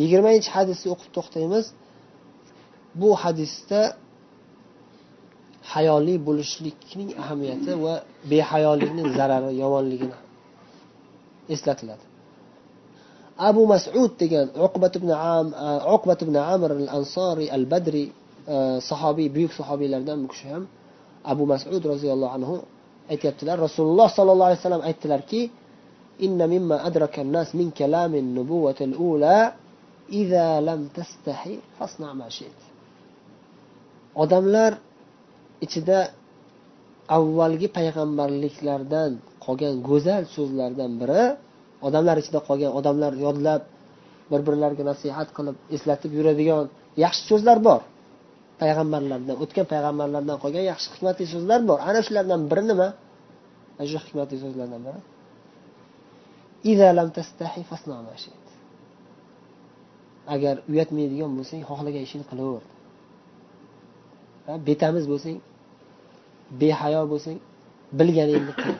[0.00, 1.66] yigirmanchi hadisni o'qib to'xtaymiz
[3.00, 3.80] bu hadisda
[5.72, 7.94] hayoli bo'lishlikning ahamiyati va
[8.30, 10.16] behayolikning zarari yomonligini
[11.54, 12.04] eslatiladi
[13.48, 15.46] abu masud degan uqbat ibn am
[15.96, 18.04] uqbat ibn amr al ansoriy al badri
[18.90, 20.64] sahobiy buyuk sahobiylardan bu kishi ham
[21.32, 22.54] abu masud roziyallohu anhu
[23.12, 25.42] aytyaptilar rasululloh sollallohu alayhi vasallam aytdilarki
[26.26, 29.52] إن مما أدرك الناس من كلام النبوة الأولى
[34.23, 34.71] odamlar
[35.65, 35.99] ichida
[37.17, 39.11] avvalgi payg'ambarliklardan
[39.45, 41.23] qolgan go'zal so'zlardan biri
[41.87, 43.61] odamlar ichida qolgan odamlar yodlab
[44.31, 46.65] bir birlariga nasihat qilib eslatib yuradigan
[47.03, 47.81] yaxshi so'zlar bor.
[48.61, 51.79] Payg'ambarlardan o'tgan payg'ambarlardan qolgan yaxshi hikmatli so'zlar bor.
[51.89, 52.87] Ana shulardan biri nima?
[53.77, 54.99] Ana shu hikmatli so'zlardan biri.
[60.33, 62.63] Agar uyatmaydigan bo'lsang xohlagan ishingni qilaver.
[64.67, 65.37] Betamiz bo'lsang
[66.61, 67.37] behayo bo'lsang
[67.99, 68.77] bilganingni qil.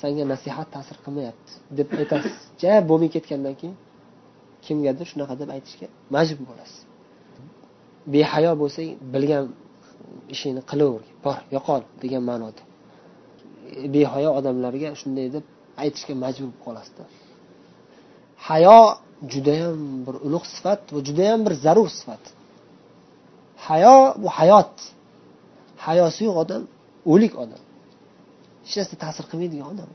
[0.00, 2.36] Sanga nasihat ta'sir qilmayapti deb aytasiz.
[2.62, 3.76] Ja bo'lmay ketgandan keyin
[4.64, 6.80] kimgadir shunaqa deb aytishga majbur bo'lasiz.
[8.12, 9.44] Behayo bo'lsang bilgan
[10.34, 12.62] ishingni qilaver bor yo'qol degan ma'noda.
[13.94, 15.44] Behayo odamlarga shunday deb
[15.82, 17.04] aytishga majbur bo'lib qolasizda
[18.48, 18.78] hayo
[19.32, 22.22] judayam bir ulug' sifat va judayam bir zarur sifat.
[23.66, 24.74] Hayo bu hayot.
[25.86, 26.62] Hayosi yo'q odam
[27.12, 27.62] o'lik odam.
[28.66, 29.88] Hech narsa ta'sir qilmaydigan odam.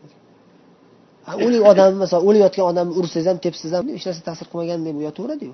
[1.46, 5.54] O'lik odam masalan o'layotgan odamni ursangiz ham tepsangiz ham hech narsa ta'sir qilmagan deb yotaveradiyu.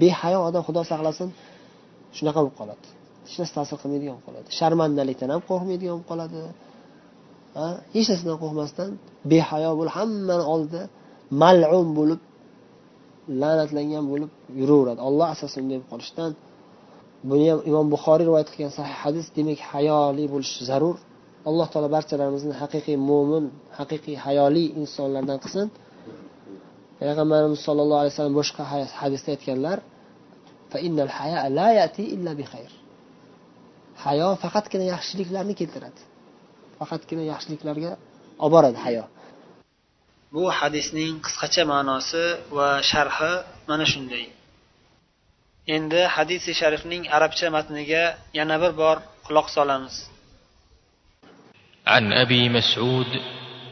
[0.00, 1.28] Behayo odam xudo saqlasin
[2.16, 2.86] shunaqa bo'lib qoladi.
[3.26, 4.48] Hech narsa ta'sir qilmaydigan bo'lib qoladi.
[4.58, 6.38] Sharmandalikdan ham qo'rqmaydigan bo'lib qoladi.
[7.94, 8.90] Hech narsadan qo'rqmasdan
[9.30, 10.82] behayo bo'lib hammani oldida
[11.42, 12.20] mal'un bo'lib
[13.42, 15.00] la'natlangan bo'lib yuraveradi.
[15.08, 16.30] Olloh asrasin unday bo'lib qolishdan
[17.30, 20.96] buni ham imom buxoriy rivoyat qilgan sahih hadis demak hayoli bo'lish zarur.
[21.48, 23.44] Alloh taolo barchalarimizni haqiqiy mo'min
[23.78, 25.66] haqiqiy hayoli insonlardan qilsin.
[26.98, 28.62] Payg'ambarimiz sollallohu alayhi vasallam boshqa
[29.00, 29.78] hadisda aytganlar
[34.04, 36.00] hayo faqatgina yaxshiliklarni keltiradi.
[36.78, 37.92] Faqatgina yaxshiliklarga
[38.44, 39.04] olib boradi hayo.
[40.33, 42.25] bu hadisning qisqacha ma'nosi
[42.57, 43.33] va sharhi
[43.69, 44.25] mana shunday
[45.75, 48.03] endi hadisi sharifning arabcha matniga
[48.39, 49.95] yana bir bor quloq solamiz
[51.87, 53.11] عن ابي مسعود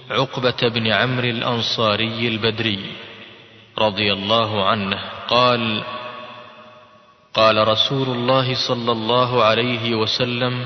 [0.10, 2.96] عقبه بن عمرو الانصاري البدري
[3.78, 5.84] رضي الله عنه قال
[7.34, 10.66] قال رسول الله صلى الله عليه وسلم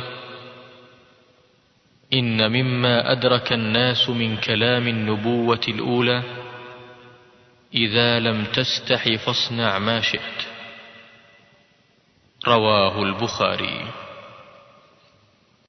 [2.13, 6.23] إن مما أدرك الناس من كلام النبوة الأولى
[7.75, 10.39] إذا لم تستح فاصنع ما شئت.
[12.47, 14.08] رواه البخاري.